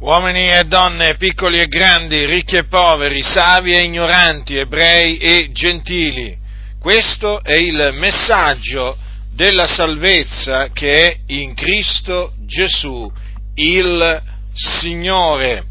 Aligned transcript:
uomini 0.00 0.46
e 0.46 0.64
donne, 0.64 1.16
piccoli 1.16 1.60
e 1.60 1.66
grandi, 1.66 2.24
ricchi 2.24 2.56
e 2.56 2.64
poveri, 2.64 3.20
savi 3.22 3.72
e 3.72 3.82
ignoranti, 3.82 4.56
ebrei 4.56 5.18
e 5.18 5.50
gentili. 5.52 6.36
Questo 6.78 7.42
è 7.42 7.56
il 7.56 7.90
messaggio 7.94 8.96
della 9.32 9.66
salvezza 9.66 10.70
che 10.72 11.06
è 11.06 11.16
in 11.26 11.54
Cristo 11.54 12.32
Gesù, 12.46 13.10
il 13.54 14.22
Signore. 14.52 15.64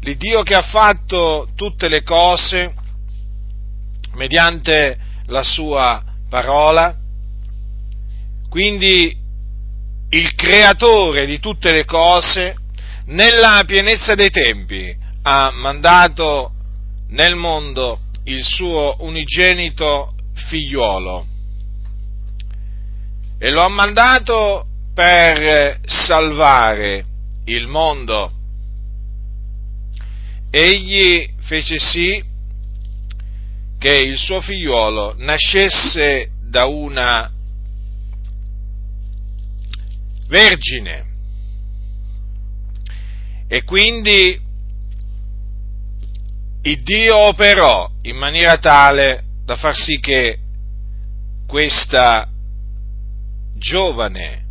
L'Iddio 0.00 0.42
che 0.42 0.54
ha 0.54 0.62
fatto 0.62 1.48
tutte 1.54 1.88
le 1.88 2.02
cose 2.02 2.74
mediante 4.14 4.98
la 5.26 5.42
sua 5.42 6.02
parola, 6.28 6.96
quindi 8.48 9.16
il 10.12 10.34
creatore 10.34 11.26
di 11.26 11.38
tutte 11.38 11.70
le 11.70 11.84
cose, 11.84 12.56
nella 13.10 13.62
pienezza 13.66 14.14
dei 14.14 14.30
tempi, 14.30 14.96
ha 15.22 15.50
mandato 15.50 16.52
nel 17.08 17.34
mondo 17.34 18.00
il 18.24 18.42
suo 18.44 18.96
unigenito 19.00 20.14
figliuolo 20.34 21.26
e 23.38 23.50
lo 23.50 23.62
ha 23.62 23.68
mandato 23.68 24.66
per 24.94 25.80
salvare 25.84 27.04
il 27.46 27.66
mondo. 27.66 28.32
Egli 30.50 31.28
fece 31.40 31.78
sì 31.78 32.22
che 33.78 33.98
il 33.98 34.18
suo 34.18 34.40
figliuolo 34.40 35.14
nascesse 35.16 36.30
da 36.42 36.66
una 36.66 37.32
vergine 40.28 41.09
e 43.52 43.64
quindi 43.64 44.40
il 46.62 46.82
Dio 46.84 47.16
operò 47.16 47.90
in 48.02 48.16
maniera 48.16 48.58
tale 48.58 49.24
da 49.44 49.56
far 49.56 49.74
sì 49.74 49.98
che 49.98 50.38
questa 51.48 52.30
giovane 53.56 54.44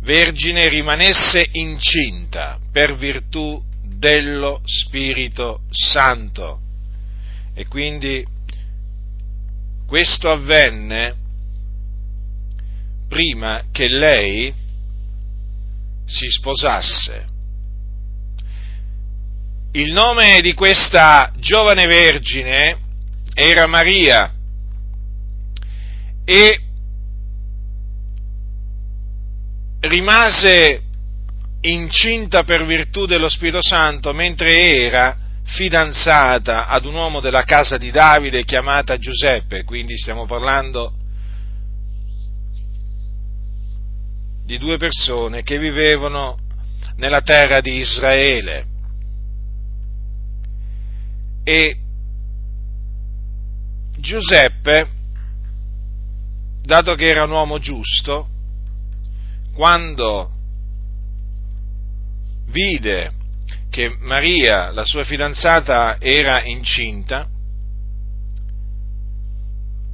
vergine 0.00 0.68
rimanesse 0.68 1.48
incinta 1.52 2.58
per 2.72 2.96
virtù 2.96 3.62
dello 3.84 4.60
Spirito 4.64 5.60
Santo. 5.70 6.58
E 7.54 7.68
quindi 7.68 8.26
questo 9.86 10.28
avvenne 10.28 11.14
prima 13.06 13.62
che 13.70 13.86
lei 13.86 14.52
si 16.06 16.30
sposasse. 16.30 17.34
Il 19.72 19.92
nome 19.92 20.40
di 20.40 20.54
questa 20.54 21.32
giovane 21.36 21.86
vergine 21.86 22.78
era 23.34 23.66
Maria 23.66 24.32
e 26.24 26.60
rimase 29.80 30.82
incinta 31.60 32.42
per 32.44 32.64
virtù 32.64 33.04
dello 33.06 33.28
Spirito 33.28 33.60
Santo 33.60 34.12
mentre 34.14 34.72
era 34.72 35.16
fidanzata 35.44 36.66
ad 36.66 36.86
un 36.86 36.94
uomo 36.94 37.20
della 37.20 37.44
casa 37.44 37.76
di 37.76 37.90
Davide 37.90 38.44
chiamata 38.44 38.98
Giuseppe, 38.98 39.64
quindi 39.64 39.96
stiamo 39.96 40.26
parlando 40.26 40.92
di 44.46 44.58
due 44.58 44.76
persone 44.76 45.42
che 45.42 45.58
vivevano 45.58 46.38
nella 46.96 47.20
terra 47.20 47.60
di 47.60 47.78
Israele. 47.78 48.66
E 51.42 51.76
Giuseppe, 53.98 54.88
dato 56.62 56.94
che 56.94 57.08
era 57.08 57.24
un 57.24 57.32
uomo 57.32 57.58
giusto, 57.58 58.28
quando 59.52 60.30
vide 62.46 63.12
che 63.68 63.96
Maria, 63.98 64.70
la 64.70 64.84
sua 64.84 65.02
fidanzata, 65.02 65.96
era 65.98 66.42
incinta, 66.44 67.28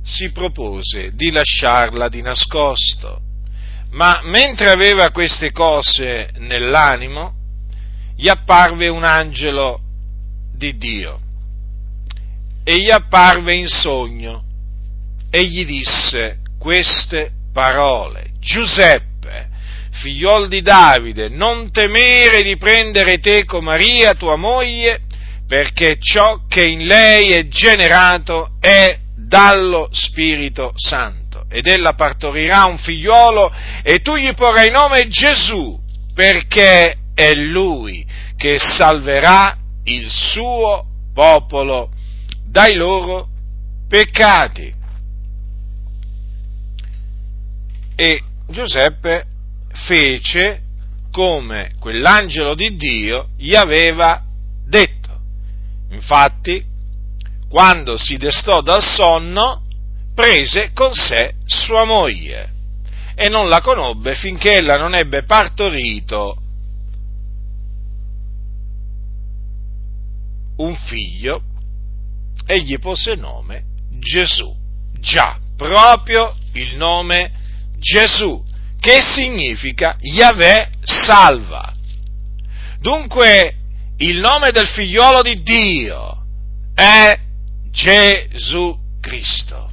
si 0.02 0.30
propose 0.30 1.14
di 1.14 1.30
lasciarla 1.30 2.08
di 2.08 2.20
nascosto 2.20 3.30
ma 3.92 4.20
mentre 4.24 4.70
aveva 4.70 5.10
queste 5.10 5.52
cose 5.52 6.30
nell'animo, 6.38 7.34
gli 8.16 8.28
apparve 8.28 8.88
un 8.88 9.04
angelo 9.04 9.80
di 10.54 10.76
Dio. 10.76 11.20
E 12.64 12.80
gli 12.80 12.90
apparve 12.90 13.54
in 13.54 13.68
sogno. 13.68 14.44
E 15.30 15.44
gli 15.44 15.64
disse 15.64 16.38
queste 16.58 17.32
parole. 17.52 18.30
Giuseppe, 18.38 19.48
figliol 19.90 20.48
di 20.48 20.62
Davide, 20.62 21.28
non 21.28 21.70
temere 21.70 22.42
di 22.42 22.56
prendere 22.56 23.18
teco 23.18 23.60
Maria, 23.60 24.14
tua 24.14 24.36
moglie, 24.36 25.00
perché 25.46 25.98
ciò 25.98 26.46
che 26.48 26.64
in 26.64 26.86
lei 26.86 27.32
è 27.32 27.46
generato 27.48 28.56
è 28.58 28.98
dallo 29.16 29.88
Spirito 29.90 30.72
Santo 30.76 31.21
ed 31.52 31.66
ella 31.66 31.92
partorirà 31.92 32.64
un 32.64 32.78
figliolo 32.78 33.52
e 33.82 34.00
tu 34.00 34.16
gli 34.16 34.32
porrai 34.34 34.70
nome 34.70 35.06
Gesù, 35.08 35.78
perché 36.14 36.96
è 37.14 37.34
lui 37.34 38.04
che 38.36 38.58
salverà 38.58 39.56
il 39.84 40.08
suo 40.08 40.86
popolo 41.12 41.90
dai 42.46 42.74
loro 42.74 43.28
peccati. 43.88 44.72
E 47.94 48.22
Giuseppe 48.48 49.26
fece 49.72 50.60
come 51.10 51.72
quell'angelo 51.78 52.54
di 52.54 52.74
Dio 52.76 53.28
gli 53.36 53.54
aveva 53.54 54.22
detto. 54.66 55.20
Infatti, 55.90 56.64
quando 57.48 57.98
si 57.98 58.16
destò 58.16 58.62
dal 58.62 58.82
sonno, 58.82 59.61
prese 60.14 60.72
con 60.72 60.92
sé 60.94 61.34
sua 61.46 61.84
moglie 61.84 62.50
e 63.14 63.28
non 63.28 63.48
la 63.48 63.60
conobbe 63.60 64.14
finché 64.14 64.56
ella 64.56 64.76
non 64.76 64.94
ebbe 64.94 65.24
partorito 65.24 66.36
un 70.56 70.74
figlio 70.74 71.42
e 72.46 72.62
gli 72.62 72.78
pose 72.78 73.14
nome 73.14 73.64
Gesù. 73.98 74.54
Già, 74.98 75.38
proprio 75.56 76.34
il 76.54 76.76
nome 76.76 77.32
Gesù, 77.78 78.42
che 78.78 79.00
significa 79.00 79.96
Yahweh 79.98 80.70
salva. 80.82 81.72
Dunque, 82.80 83.56
il 83.98 84.18
nome 84.18 84.50
del 84.50 84.66
figliolo 84.66 85.22
di 85.22 85.42
Dio 85.42 86.24
è 86.74 87.18
Gesù 87.70 88.76
Cristo. 89.00 89.71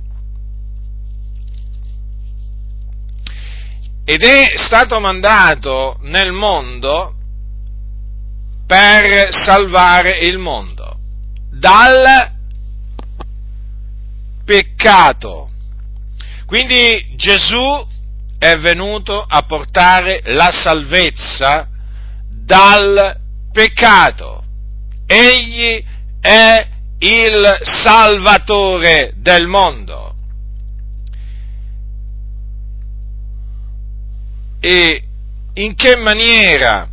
Ed 4.09 4.23
è 4.23 4.57
stato 4.57 4.99
mandato 4.99 5.99
nel 6.01 6.31
mondo 6.31 7.13
per 8.65 9.31
salvare 9.35 10.17
il 10.17 10.39
mondo 10.39 10.97
dal 11.51 12.31
peccato. 14.43 15.51
Quindi 16.47 17.13
Gesù 17.17 17.87
è 18.39 18.57
venuto 18.57 19.23
a 19.27 19.43
portare 19.43 20.21
la 20.23 20.49
salvezza 20.49 21.67
dal 22.31 23.15
peccato. 23.51 24.43
Egli 25.05 25.85
è 26.19 26.67
il 26.97 27.59
Salvatore 27.61 29.13
del 29.17 29.45
mondo. 29.45 30.08
E 34.59 35.03
in 35.53 35.75
che 35.75 35.95
maniera 35.95 36.87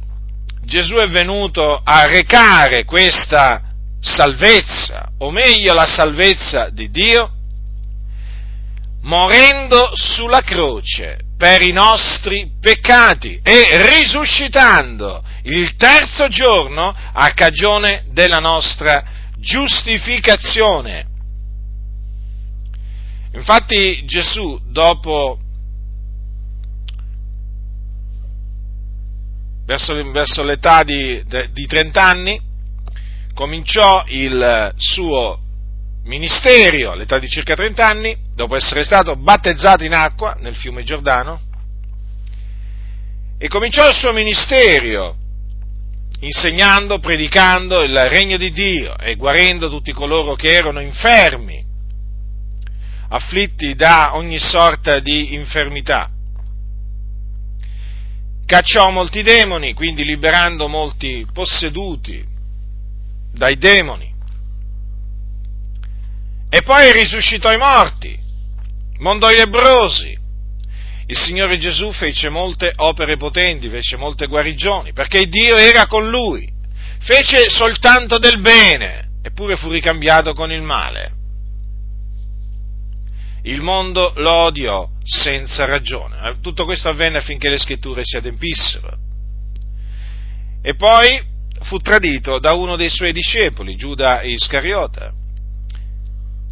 Gesù 0.64 0.94
è 0.96 1.08
venuto 1.08 1.80
a 1.82 2.06
recare 2.06 2.84
questa 2.84 3.62
salvezza, 4.00 5.12
o 5.18 5.30
meglio 5.30 5.74
la 5.74 5.86
salvezza 5.86 6.68
di 6.70 6.90
Dio, 6.90 7.30
morendo 9.02 9.92
sulla 9.94 10.40
croce 10.40 11.18
per 11.36 11.62
i 11.62 11.70
nostri 11.70 12.50
peccati 12.60 13.38
e 13.42 13.88
risuscitando 13.88 15.22
il 15.44 15.76
terzo 15.76 16.28
giorno 16.28 16.92
a 17.12 17.32
cagione 17.32 18.06
della 18.10 18.38
nostra 18.38 19.04
giustificazione. 19.38 21.06
Infatti 23.34 24.04
Gesù, 24.06 24.58
dopo 24.64 25.38
verso, 29.66 30.10
verso 30.10 30.42
l'età 30.42 30.82
di, 30.84 31.22
di 31.52 31.66
30 31.66 32.02
anni, 32.02 32.40
cominciò 33.34 34.04
il 34.06 34.72
suo 34.76 35.40
ministero 36.04 36.92
all'età 36.92 37.18
di 37.18 37.28
circa 37.28 37.54
30 37.54 37.86
anni, 37.86 38.16
dopo 38.34 38.54
essere 38.54 38.84
stato 38.84 39.16
battezzato 39.16 39.84
in 39.84 39.92
acqua 39.92 40.36
nel 40.40 40.54
fiume 40.54 40.84
Giordano, 40.84 41.40
e 43.38 43.48
cominciò 43.48 43.86
il 43.88 43.94
suo 43.94 44.12
ministero 44.12 45.16
insegnando, 46.20 46.98
predicando 46.98 47.82
il 47.82 47.98
regno 48.08 48.38
di 48.38 48.50
Dio 48.50 48.96
e 48.96 49.16
guarendo 49.16 49.68
tutti 49.68 49.92
coloro 49.92 50.34
che 50.34 50.54
erano 50.54 50.80
infermi, 50.80 51.62
afflitti 53.08 53.74
da 53.74 54.14
ogni 54.14 54.38
sorta 54.38 55.00
di 55.00 55.34
infermità. 55.34 56.10
Cacciò 58.46 58.90
molti 58.90 59.22
demoni, 59.22 59.74
quindi 59.74 60.04
liberando 60.04 60.68
molti 60.68 61.26
posseduti 61.32 62.24
dai 63.32 63.56
demoni. 63.56 64.14
E 66.48 66.62
poi 66.62 66.92
risuscitò 66.92 67.52
i 67.52 67.58
morti, 67.58 68.16
mondò 68.98 69.30
i 69.30 69.36
lebrosi. 69.36 70.16
Il 71.08 71.18
Signore 71.18 71.58
Gesù 71.58 71.92
fece 71.92 72.28
molte 72.28 72.72
opere 72.76 73.16
potenti, 73.16 73.68
fece 73.68 73.96
molte 73.96 74.26
guarigioni, 74.26 74.92
perché 74.92 75.26
Dio 75.26 75.56
era 75.56 75.88
con 75.88 76.08
lui. 76.08 76.48
Fece 77.00 77.50
soltanto 77.50 78.18
del 78.18 78.40
bene, 78.40 79.08
eppure 79.22 79.56
fu 79.56 79.68
ricambiato 79.70 80.34
con 80.34 80.52
il 80.52 80.62
male. 80.62 81.15
Il 83.46 83.60
mondo 83.62 84.12
lo 84.16 84.32
odiò 84.32 84.88
senza 85.02 85.66
ragione. 85.66 86.28
Eh, 86.28 86.40
tutto 86.40 86.64
questo 86.64 86.88
avvenne 86.88 87.18
affinché 87.18 87.48
le 87.48 87.58
scritture 87.58 88.02
si 88.04 88.16
adempissero. 88.16 88.96
E 90.62 90.74
poi 90.74 91.22
fu 91.60 91.78
tradito 91.78 92.40
da 92.40 92.54
uno 92.54 92.74
dei 92.74 92.90
suoi 92.90 93.12
discepoli, 93.12 93.76
Giuda 93.76 94.22
Iscariota, 94.22 95.12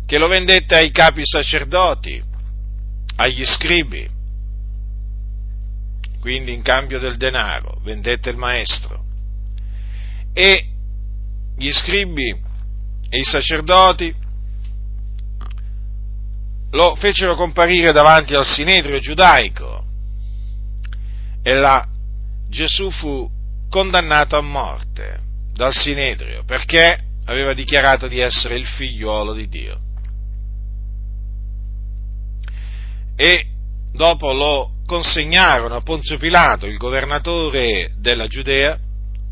che 0.06 0.18
lo 0.18 0.28
vendette 0.28 0.76
ai 0.76 0.92
capi 0.92 1.22
sacerdoti, 1.24 2.22
agli 3.16 3.44
scribi, 3.44 4.08
quindi 6.20 6.52
in 6.52 6.62
cambio 6.62 7.00
del 7.00 7.16
denaro, 7.16 7.80
vendette 7.82 8.30
il 8.30 8.36
maestro. 8.36 9.02
E 10.32 10.68
gli 11.56 11.72
scribi 11.72 12.28
e 13.08 13.18
i 13.18 13.24
sacerdoti 13.24 14.14
lo 16.74 16.96
fecero 16.96 17.36
comparire 17.36 17.92
davanti 17.92 18.34
al 18.34 18.46
sinedrio 18.46 18.98
giudaico 18.98 19.84
e 21.42 21.52
là 21.54 21.86
Gesù 22.48 22.90
fu 22.90 23.30
condannato 23.68 24.36
a 24.36 24.40
morte 24.40 25.20
dal 25.52 25.72
sinedrio 25.72 26.42
perché 26.44 26.98
aveva 27.26 27.52
dichiarato 27.52 28.08
di 28.08 28.18
essere 28.18 28.56
il 28.56 28.66
figliuolo 28.66 29.32
di 29.32 29.48
Dio. 29.48 29.80
E 33.16 33.46
dopo 33.92 34.32
lo 34.32 34.70
consegnarono 34.84 35.76
a 35.76 35.80
Ponzio 35.80 36.18
Pilato, 36.18 36.66
il 36.66 36.76
governatore 36.76 37.92
della 37.98 38.26
Giudea, 38.26 38.78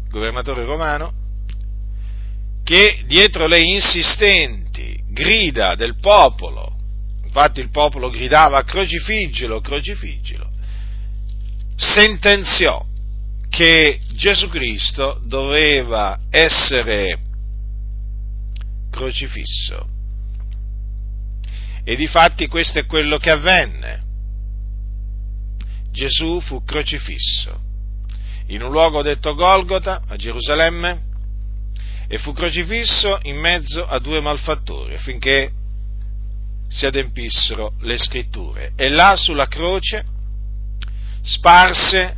governatore 0.08 0.64
romano, 0.64 1.12
che 2.62 3.02
dietro 3.06 3.46
le 3.46 3.60
insistenti 3.60 5.02
grida 5.08 5.74
del 5.74 5.98
popolo 5.98 6.71
infatti 7.32 7.60
il 7.60 7.70
popolo 7.70 8.10
gridava 8.10 8.62
crocifiggilo, 8.62 9.60
crocifiggilo, 9.60 10.50
sentenziò 11.74 12.84
che 13.48 13.98
Gesù 14.12 14.50
Cristo 14.50 15.18
doveva 15.24 16.18
essere 16.28 17.18
crocifisso. 18.90 19.88
E 21.84 21.96
difatti 21.96 22.48
questo 22.48 22.80
è 22.80 22.86
quello 22.86 23.16
che 23.16 23.30
avvenne. 23.30 24.00
Gesù 25.90 26.38
fu 26.40 26.62
crocifisso 26.64 27.60
in 28.48 28.62
un 28.62 28.70
luogo 28.70 29.00
detto 29.00 29.34
Golgota, 29.34 30.02
a 30.06 30.16
Gerusalemme, 30.16 31.10
e 32.08 32.18
fu 32.18 32.34
crocifisso 32.34 33.20
in 33.22 33.38
mezzo 33.38 33.86
a 33.86 33.98
due 33.98 34.20
malfattori 34.20 34.94
affinché 34.94 35.50
si 36.72 36.86
adempissero 36.86 37.74
le 37.80 37.98
scritture. 37.98 38.72
E 38.76 38.88
là 38.88 39.14
sulla 39.14 39.46
croce 39.46 40.04
sparse 41.20 42.16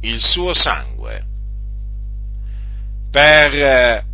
il 0.00 0.20
suo 0.20 0.54
sangue 0.54 1.26
per 3.10 3.54
eh, 3.54 4.04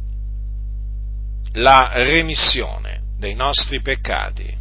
la 1.52 1.90
remissione 1.94 3.02
dei 3.16 3.34
nostri 3.34 3.80
peccati. 3.80 4.56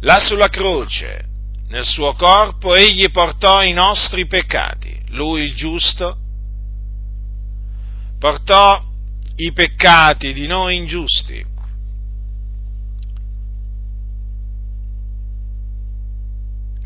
Là 0.00 0.18
sulla 0.18 0.48
croce, 0.48 1.26
nel 1.68 1.84
suo 1.84 2.14
corpo, 2.14 2.74
egli 2.74 3.10
portò 3.10 3.62
i 3.62 3.72
nostri 3.72 4.26
peccati. 4.26 4.98
Lui, 5.08 5.42
il 5.42 5.54
giusto, 5.54 6.16
portò 8.18 8.82
i 9.36 9.52
peccati 9.52 10.32
di 10.32 10.46
noi 10.46 10.76
ingiusti 10.76 11.56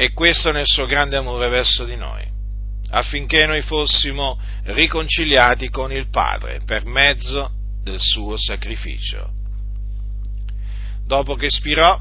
e 0.02 0.12
questo 0.14 0.50
nel 0.50 0.66
suo 0.66 0.84
grande 0.84 1.14
amore 1.14 1.48
verso 1.48 1.84
di 1.84 1.94
noi, 1.94 2.28
affinché 2.90 3.46
noi 3.46 3.62
fossimo 3.62 4.36
riconciliati 4.64 5.68
con 5.68 5.92
il 5.92 6.08
Padre 6.10 6.60
per 6.66 6.84
mezzo 6.84 7.52
del 7.84 8.00
suo 8.00 8.36
sacrificio. 8.36 9.30
Dopo 11.06 11.36
che 11.36 11.48
spirò, 11.48 12.00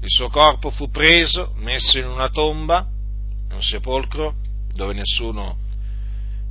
il 0.00 0.08
suo 0.08 0.30
corpo 0.30 0.70
fu 0.70 0.88
preso, 0.88 1.52
messo 1.56 1.98
in 1.98 2.06
una 2.06 2.30
tomba, 2.30 2.86
in 3.50 3.56
un 3.56 3.62
sepolcro, 3.62 4.36
dove 4.72 4.94
nessuno 4.94 5.58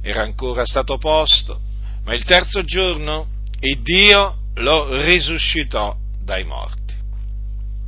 era 0.03 0.21
ancora 0.21 0.63
stato 0.63 0.99
posto, 0.99 1.59
ma 2.03 2.13
il 2.13 2.23
terzo 2.23 2.61
giorno 2.61 3.29
il 3.61 3.81
Dio 3.81 4.35
lo 4.57 4.95
risuscitò 4.95 5.97
dai 6.21 6.43
morti. 6.43 6.93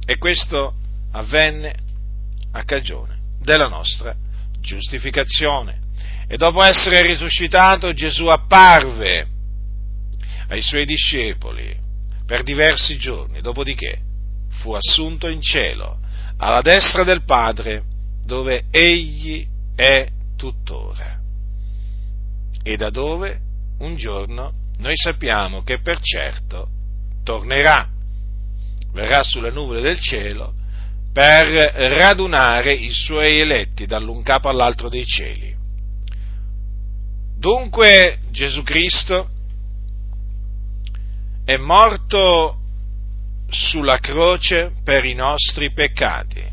E 0.08 0.18
questo 0.18 0.74
avvenne 1.12 1.81
a 2.52 2.64
cagione 2.64 3.20
della 3.40 3.68
nostra 3.68 4.16
giustificazione. 4.60 5.80
E 6.28 6.38
dopo 6.38 6.64
essere 6.64 7.02
risuscitato 7.02 7.92
Gesù 7.94 8.28
apparve 8.28 9.28
ai 10.48 10.62
suoi 10.62 10.86
discepoli 10.86 11.78
per 12.26 12.44
diversi 12.44 12.98
giorni, 12.98 13.42
dopodiché 13.42 14.00
fu 14.60 14.72
assunto 14.74 15.28
in 15.28 15.42
cielo, 15.42 16.00
alla 16.38 16.62
destra 16.62 17.04
del 17.04 17.24
Padre, 17.24 17.84
dove 18.24 18.66
egli 18.70 19.46
è 19.76 20.08
tuttora. 20.38 21.20
E 22.64 22.78
da 22.78 22.90
dove 22.90 23.40
un 23.80 23.96
giorno 23.96 24.54
noi 24.78 24.96
sappiamo 24.96 25.64
che 25.64 25.80
per 25.80 26.00
certo 26.00 26.70
tornerà, 27.24 27.88
verrà 28.94 29.24
sulle 29.24 29.52
nuvole 29.52 29.82
del 29.82 30.00
cielo 30.00 30.54
per 31.12 31.46
radunare 31.48 32.74
i 32.74 32.92
suoi 32.92 33.40
eletti 33.40 33.86
dall'un 33.86 34.24
capo 34.24 34.48
all'altro 34.50 34.88
dei 34.88 35.06
cieli. 35.06 35.56
Dunque 37.38 38.20
Gesù 38.30 38.64
Cristo 38.64 39.30
è 41.44 41.58
morto 41.58 42.58
sulla 43.50 43.98
croce 43.98 44.72
per 44.84 45.04
i 45.06 45.14
nostri 45.14 45.72
peccati. 45.74 46.50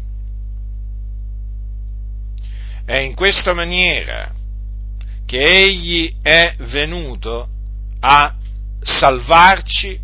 È 2.84 2.96
in 2.96 3.14
questa 3.14 3.52
maniera 3.52 4.32
che 5.26 5.42
Egli 5.42 6.16
è 6.22 6.54
venuto 6.70 7.48
a 8.00 8.34
salvarci 8.80 10.00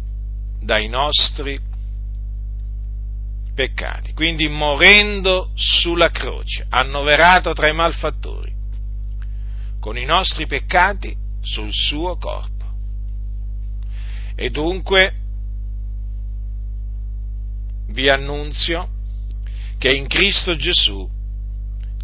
dai 0.60 0.88
nostri 0.88 1.58
peccati 3.54 4.12
quindi 4.12 4.48
morendo 4.48 5.50
sulla 5.54 6.10
croce, 6.10 6.66
annoverato 6.68 7.52
tra 7.52 7.68
i 7.68 7.74
malfattori, 7.74 8.52
con 9.80 9.96
i 9.96 10.04
nostri 10.04 10.46
peccati 10.46 11.16
sul 11.40 11.72
suo 11.72 12.16
corpo. 12.16 12.52
E 14.34 14.50
dunque 14.50 15.14
vi 17.88 18.08
annunzio 18.08 18.88
che 19.78 19.92
in 19.92 20.06
Cristo 20.06 20.56
Gesù 20.56 21.08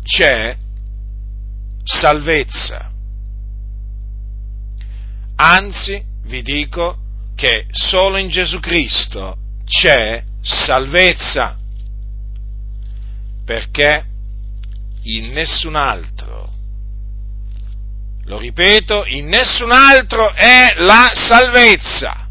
c'è 0.03 0.57
salvezza. 1.83 2.91
Anzi, 5.37 6.05
vi 6.25 6.43
dico 6.43 6.99
che 7.35 7.67
solo 7.71 8.19
in 8.19 8.29
Gesù 8.29 8.61
Cristo 8.61 9.39
c'è 9.65 10.23
salvezza, 10.43 11.57
perché 13.45 14.05
in 15.03 15.33
nessun 15.33 15.77
altro 15.77 16.49
lo 18.25 18.39
ripeto, 18.39 19.05
in 19.07 19.27
nessun 19.27 19.73
altro 19.73 20.33
è 20.33 20.75
la 20.77 21.11
salvezza, 21.15 22.29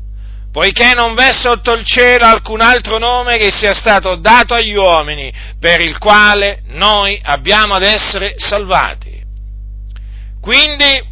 poiché 0.52 0.94
non 0.94 1.14
v'è 1.14 1.34
sotto 1.34 1.74
il 1.74 1.84
cielo 1.84 2.26
alcun 2.26 2.62
altro 2.62 2.98
nome 2.98 3.38
che 3.38 3.52
sia 3.52 3.74
stato 3.74 4.16
dato 4.16 4.54
agli 4.54 4.76
uomini 4.76 5.32
per 5.60 5.82
il 5.82 5.98
quale 5.98 6.62
noi 6.68 7.20
abbiamo 7.22 7.74
ad 7.74 7.84
essere 7.84 8.36
salvati. 8.38 9.22
Quindi, 10.40 11.08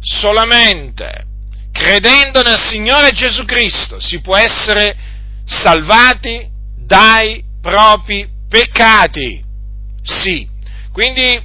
solamente 0.00 1.26
credendo 1.72 2.42
nel 2.42 2.60
Signore 2.60 3.12
Gesù 3.12 3.44
Cristo 3.44 3.98
si 3.98 4.20
può 4.20 4.36
essere 4.36 4.94
salvati 5.44 6.48
dai 6.76 7.42
propri 7.60 8.28
peccati. 8.48 9.42
Sì. 10.02 10.48
Quindi 10.92 11.40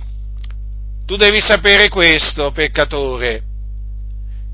tu 1.05 1.15
devi 1.15 1.39
sapere 1.39 1.87
questo, 1.87 2.51
peccatore, 2.51 3.43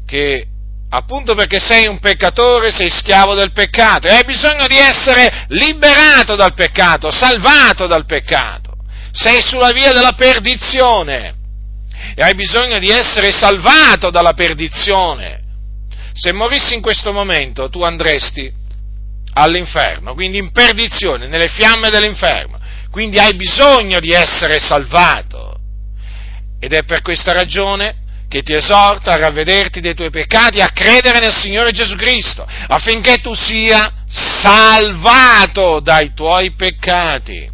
che 0.05 0.47
appunto 0.89 1.33
perché 1.33 1.59
sei 1.59 1.87
un 1.87 1.99
peccatore 1.99 2.69
sei 2.69 2.89
schiavo 2.89 3.33
del 3.33 3.51
peccato 3.51 4.07
e 4.07 4.11
hai 4.13 4.23
bisogno 4.23 4.67
di 4.67 4.77
essere 4.77 5.45
liberato 5.47 6.35
dal 6.35 6.53
peccato, 6.53 7.09
salvato 7.09 7.87
dal 7.87 8.05
peccato. 8.05 8.75
Sei 9.11 9.41
sulla 9.41 9.71
via 9.71 9.91
della 9.91 10.13
perdizione 10.13 11.35
e 12.15 12.21
hai 12.21 12.35
bisogno 12.35 12.77
di 12.77 12.89
essere 12.89 13.31
salvato 13.31 14.11
dalla 14.11 14.33
perdizione. 14.33 15.41
Se 16.13 16.31
morissi 16.31 16.75
in 16.75 16.81
questo 16.81 17.11
momento 17.11 17.69
tu 17.69 17.81
andresti 17.81 18.61
all'inferno, 19.33 20.13
quindi 20.13 20.37
in 20.37 20.51
perdizione, 20.51 21.27
nelle 21.27 21.47
fiamme 21.47 21.89
dell'inferno. 21.89 22.59
Quindi 22.89 23.17
hai 23.19 23.35
bisogno 23.35 23.99
di 23.99 24.11
essere 24.11 24.59
salvato. 24.59 25.57
Ed 26.59 26.73
è 26.73 26.83
per 26.83 27.01
questa 27.01 27.33
ragione 27.33 28.01
che 28.29 28.41
ti 28.41 28.53
esorto 28.53 29.09
a 29.11 29.15
ravvederti 29.15 29.79
dei 29.79 29.93
tuoi 29.93 30.09
peccati, 30.09 30.59
a 30.59 30.69
credere 30.69 31.19
nel 31.19 31.33
Signore 31.33 31.71
Gesù 31.71 31.95
Cristo, 31.95 32.47
affinché 32.67 33.17
tu 33.17 33.33
sia 33.35 33.93
salvato 34.07 35.79
dai 35.81 36.13
tuoi 36.13 36.53
peccati, 36.55 37.47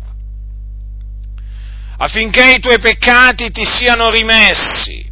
affinché 1.98 2.54
i 2.54 2.60
tuoi 2.60 2.80
peccati 2.80 3.52
ti 3.52 3.66
siano 3.66 4.10
rimessi, 4.10 5.09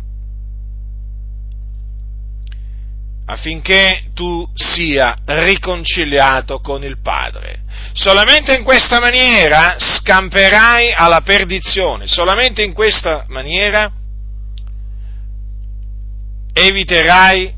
affinché 3.30 4.06
tu 4.14 4.50
sia 4.54 5.16
riconciliato 5.26 6.60
con 6.60 6.84
il 6.84 7.00
Padre. 7.02 7.64
Solamente 7.94 8.56
in 8.56 8.64
questa 8.64 9.00
maniera 9.00 9.76
scamperai 9.78 10.94
alla 10.94 11.22
perdizione, 11.22 12.08
solamente 12.08 12.64
in 12.64 12.74
questa 12.74 13.26
maniera 13.28 13.92
eviterai 16.54 17.54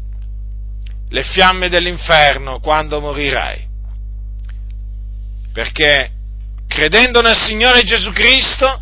le 1.09 1.23
fiamme 1.23 1.69
dell'inferno 1.69 2.59
quando 2.59 2.99
morirai. 2.99 3.67
Perché 5.53 6.11
credendo 6.67 7.21
nel 7.21 7.37
Signore 7.37 7.83
Gesù 7.83 8.11
Cristo 8.11 8.81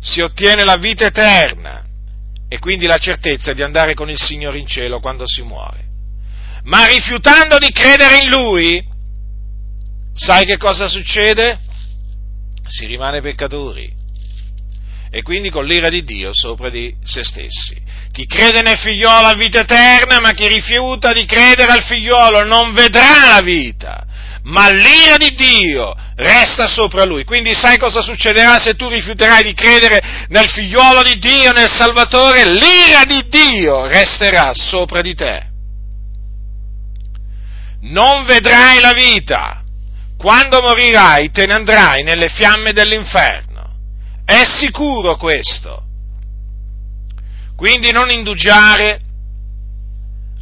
si 0.00 0.20
ottiene 0.20 0.64
la 0.64 0.76
vita 0.76 1.06
eterna 1.06 1.84
e 2.52 2.58
quindi 2.58 2.86
la 2.86 2.98
certezza 2.98 3.52
di 3.52 3.62
andare 3.62 3.94
con 3.94 4.10
il 4.10 4.18
Signore 4.18 4.58
in 4.58 4.66
cielo 4.66 4.98
quando 4.98 5.22
si 5.24 5.40
muore. 5.42 5.84
Ma 6.64 6.84
rifiutando 6.84 7.58
di 7.58 7.70
credere 7.70 8.24
in 8.24 8.28
Lui, 8.28 8.84
sai 10.12 10.44
che 10.44 10.56
cosa 10.56 10.88
succede? 10.88 11.60
Si 12.66 12.86
rimane 12.86 13.20
peccatori 13.20 13.88
e 15.12 15.22
quindi 15.22 15.48
con 15.48 15.64
l'ira 15.64 15.88
di 15.88 16.02
Dio 16.02 16.30
sopra 16.32 16.70
di 16.70 16.92
se 17.04 17.22
stessi. 17.22 17.80
Chi 18.10 18.26
crede 18.26 18.62
nel 18.62 18.78
figliolo 18.78 19.26
ha 19.28 19.34
vita 19.34 19.60
eterna, 19.60 20.18
ma 20.18 20.32
chi 20.32 20.48
rifiuta 20.48 21.12
di 21.12 21.24
credere 21.26 21.70
al 21.70 21.84
figliolo 21.84 22.42
non 22.42 22.72
vedrà 22.74 23.34
la 23.36 23.42
vita, 23.42 24.04
ma 24.44 24.70
l'ira 24.70 25.16
di 25.16 25.34
Dio 25.34 25.94
resta 26.16 26.66
sopra 26.66 27.04
lui. 27.04 27.24
Quindi 27.24 27.54
sai 27.54 27.78
cosa 27.78 28.00
succederà 28.00 28.58
se 28.58 28.74
tu 28.74 28.88
rifiuterai 28.88 29.42
di 29.42 29.54
credere 29.54 30.26
nel 30.28 30.48
figliuolo 30.48 31.02
di 31.02 31.18
Dio, 31.18 31.52
nel 31.52 31.70
Salvatore? 31.70 32.50
L'ira 32.50 33.04
di 33.04 33.26
Dio 33.28 33.86
resterà 33.86 34.52
sopra 34.54 35.00
di 35.00 35.14
te. 35.14 35.48
Non 37.82 38.24
vedrai 38.24 38.80
la 38.80 38.92
vita. 38.92 39.62
Quando 40.16 40.60
morirai 40.60 41.30
te 41.30 41.46
ne 41.46 41.54
andrai 41.54 42.02
nelle 42.02 42.28
fiamme 42.28 42.72
dell'inferno. 42.72 43.48
È 44.24 44.42
sicuro 44.44 45.16
questo. 45.16 45.84
Quindi 47.56 47.90
non 47.90 48.10
indugiare, 48.10 49.00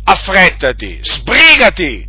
affrettati, 0.05 0.99
sbrigati 1.03 2.08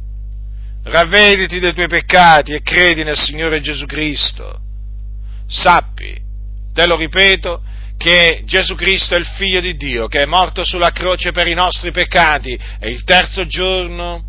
ravvediti 0.83 1.59
dei 1.59 1.73
tuoi 1.73 1.87
peccati 1.87 2.53
e 2.53 2.61
credi 2.61 3.03
nel 3.03 3.17
Signore 3.17 3.61
Gesù 3.61 3.85
Cristo. 3.85 4.59
Sappi, 5.47 6.15
te 6.73 6.85
lo 6.85 6.95
ripeto, 6.95 7.61
che 7.97 8.43
Gesù 8.45 8.75
Cristo 8.75 9.15
è 9.15 9.17
il 9.17 9.25
Figlio 9.25 9.59
di 9.59 9.75
Dio, 9.75 10.07
che 10.07 10.21
è 10.21 10.25
morto 10.25 10.63
sulla 10.63 10.91
croce 10.91 11.31
per 11.31 11.47
i 11.47 11.53
nostri 11.53 11.91
peccati 11.91 12.57
e 12.79 12.89
il 12.89 13.03
terzo 13.03 13.45
giorno 13.45 14.23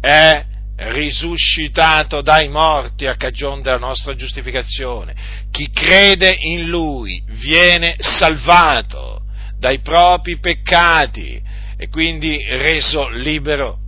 è 0.00 0.42
risuscitato 0.76 2.22
dai 2.22 2.48
morti 2.48 3.06
a 3.06 3.16
cagione 3.16 3.60
della 3.60 3.76
nostra 3.76 4.14
giustificazione. 4.14 5.14
Chi 5.50 5.70
crede 5.70 6.34
in 6.36 6.66
Lui 6.66 7.22
viene 7.26 7.96
salvato 7.98 9.22
dai 9.58 9.80
propri 9.80 10.38
peccati 10.38 11.40
e 11.76 11.88
quindi 11.88 12.42
reso 12.48 13.08
libero 13.08 13.80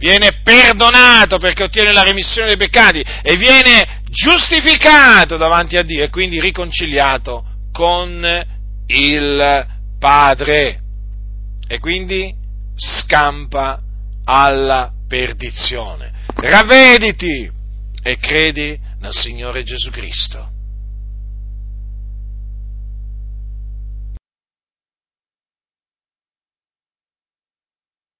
viene 0.00 0.40
perdonato 0.42 1.36
perché 1.36 1.64
ottiene 1.64 1.92
la 1.92 2.02
remissione 2.02 2.48
dei 2.48 2.56
peccati 2.56 3.04
e 3.22 3.36
viene 3.36 4.00
giustificato 4.08 5.36
davanti 5.36 5.76
a 5.76 5.82
Dio 5.82 6.02
e 6.02 6.08
quindi 6.08 6.40
riconciliato 6.40 7.44
con 7.70 8.46
il 8.86 9.66
Padre 9.98 10.80
e 11.68 11.78
quindi 11.78 12.34
scampa 12.74 13.78
alla 14.24 14.90
perdizione. 15.06 16.10
Ravvediti 16.34 17.50
e 18.02 18.16
credi 18.16 18.80
nel 19.00 19.12
Signore 19.12 19.62
Gesù 19.62 19.90
Cristo. 19.90 20.49